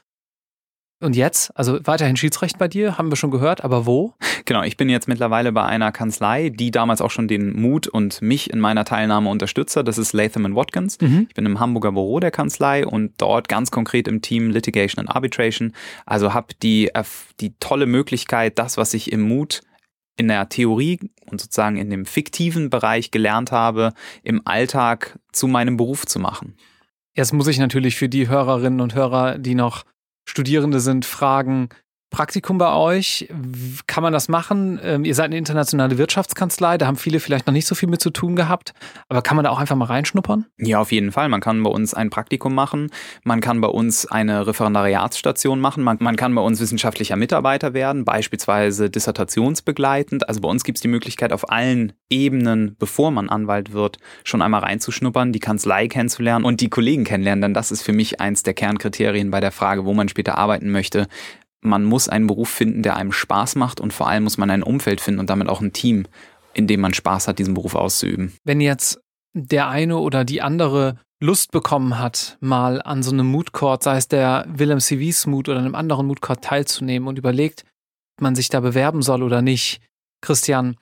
[1.02, 1.50] Und jetzt?
[1.56, 4.12] Also weiterhin Schiedsrecht bei dir, haben wir schon gehört, aber wo?
[4.44, 8.20] Genau, ich bin jetzt mittlerweile bei einer Kanzlei, die damals auch schon den Mut und
[8.20, 9.88] mich in meiner Teilnahme unterstützt hat.
[9.88, 11.00] Das ist Latham Watkins.
[11.00, 11.26] Mhm.
[11.28, 15.14] Ich bin im Hamburger Büro der Kanzlei und dort ganz konkret im Team Litigation and
[15.14, 15.72] Arbitration.
[16.04, 16.90] Also habe die,
[17.40, 19.62] die tolle Möglichkeit, das, was ich im Mut
[20.16, 25.78] in der Theorie und sozusagen in dem fiktiven Bereich gelernt habe, im Alltag zu meinem
[25.78, 26.56] Beruf zu machen.
[27.16, 29.84] Jetzt muss ich natürlich für die Hörerinnen und Hörer, die noch
[30.30, 31.70] Studierende sind, fragen,
[32.10, 33.28] Praktikum bei euch.
[33.86, 34.80] Kann man das machen?
[34.82, 38.00] Ähm, ihr seid eine internationale Wirtschaftskanzlei, da haben viele vielleicht noch nicht so viel mit
[38.00, 38.74] zu tun gehabt,
[39.08, 40.46] aber kann man da auch einfach mal reinschnuppern?
[40.58, 41.28] Ja, auf jeden Fall.
[41.28, 42.90] Man kann bei uns ein Praktikum machen,
[43.22, 48.04] man kann bei uns eine Referendariatsstation machen, man, man kann bei uns wissenschaftlicher Mitarbeiter werden,
[48.04, 50.28] beispielsweise dissertationsbegleitend.
[50.28, 54.42] Also bei uns gibt es die Möglichkeit, auf allen Ebenen, bevor man Anwalt wird, schon
[54.42, 58.42] einmal reinzuschnuppern, die Kanzlei kennenzulernen und die Kollegen kennenlernen, denn das ist für mich eins
[58.42, 61.06] der Kernkriterien bei der Frage, wo man später arbeiten möchte
[61.62, 64.62] man muss einen Beruf finden, der einem Spaß macht und vor allem muss man ein
[64.62, 66.06] Umfeld finden und damit auch ein Team,
[66.54, 68.32] in dem man Spaß hat, diesen Beruf auszuüben.
[68.44, 69.00] Wenn jetzt
[69.34, 73.98] der eine oder die andere Lust bekommen hat, mal an so einem Mood Court, sei
[73.98, 77.64] es der Willem CVs Mood oder einem anderen Mood Court teilzunehmen und überlegt,
[78.16, 79.82] ob man sich da bewerben soll oder nicht.
[80.22, 80.76] Christian,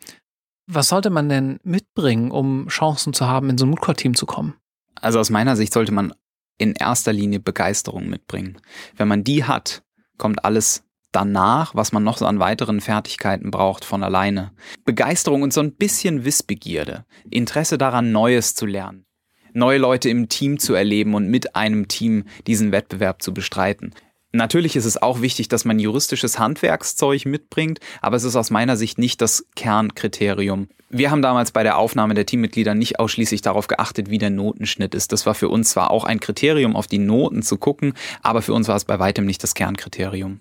[0.71, 4.15] was sollte man denn mitbringen, um Chancen zu haben, in so ein Mood Court Team
[4.15, 4.55] zu kommen?
[5.01, 6.15] Also aus meiner Sicht sollte man
[6.57, 8.61] in erster Linie Begeisterung mitbringen.
[8.97, 9.83] Wenn man die hat,
[10.19, 14.53] kommt alles danach, was man noch so an weiteren Fertigkeiten braucht, von alleine.
[14.85, 19.07] Begeisterung und so ein bisschen Wissbegierde, Interesse daran, Neues zu lernen,
[19.53, 23.95] neue Leute im Team zu erleben und mit einem Team diesen Wettbewerb zu bestreiten.
[24.33, 28.77] Natürlich ist es auch wichtig, dass man juristisches Handwerkszeug mitbringt, aber es ist aus meiner
[28.77, 30.69] Sicht nicht das Kernkriterium.
[30.91, 34.95] Wir haben damals bei der Aufnahme der Teammitglieder nicht ausschließlich darauf geachtet, wie der Notenschnitt
[34.95, 35.13] ist.
[35.13, 38.55] Das war für uns zwar auch ein Kriterium, auf die Noten zu gucken, aber für
[38.55, 40.41] uns war es bei weitem nicht das Kernkriterium.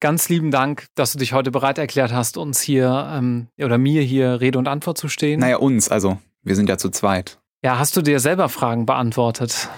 [0.00, 4.02] Ganz lieben Dank, dass du dich heute bereit erklärt hast, uns hier ähm, oder mir
[4.02, 5.38] hier Rede und Antwort zu stehen.
[5.38, 7.38] Naja, uns, also wir sind ja zu zweit.
[7.62, 9.68] Ja, hast du dir selber Fragen beantwortet?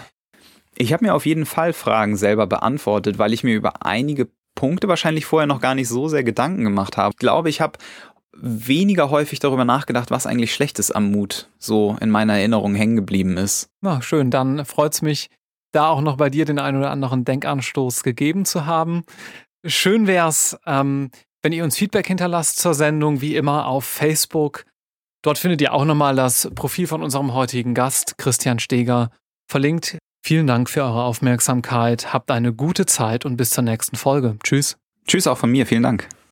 [0.77, 4.89] Ich habe mir auf jeden Fall Fragen selber beantwortet, weil ich mir über einige Punkte
[4.89, 7.12] wahrscheinlich vorher noch gar nicht so sehr Gedanken gemacht habe.
[7.12, 7.79] Ich glaube, ich habe
[8.37, 13.37] weniger häufig darüber nachgedacht, was eigentlich Schlechtes am Mut so in meiner Erinnerung hängen geblieben
[13.37, 13.68] ist.
[13.81, 15.31] Na, schön, dann freut es mich,
[15.72, 19.05] da auch noch bei dir den einen oder anderen Denkanstoß gegeben zu haben.
[19.64, 21.11] Schön wäre es, ähm,
[21.43, 24.64] wenn ihr uns Feedback hinterlasst zur Sendung, wie immer auf Facebook.
[25.22, 29.11] Dort findet ihr auch nochmal das Profil von unserem heutigen Gast, Christian Steger,
[29.49, 32.14] verlinkt Vielen Dank für eure Aufmerksamkeit.
[32.14, 34.39] Habt eine gute Zeit und bis zur nächsten Folge.
[34.43, 34.79] Tschüss.
[35.07, 35.66] Tschüss auch von mir.
[35.66, 36.09] Vielen Dank.